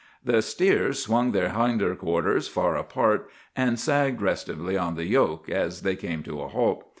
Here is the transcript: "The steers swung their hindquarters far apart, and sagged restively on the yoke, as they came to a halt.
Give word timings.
"The 0.25 0.41
steers 0.41 0.97
swung 1.03 1.31
their 1.31 1.49
hindquarters 1.49 2.47
far 2.47 2.75
apart, 2.75 3.29
and 3.55 3.79
sagged 3.79 4.19
restively 4.19 4.75
on 4.75 4.95
the 4.95 5.05
yoke, 5.05 5.47
as 5.47 5.83
they 5.83 5.95
came 5.95 6.23
to 6.23 6.41
a 6.41 6.47
halt. 6.47 6.85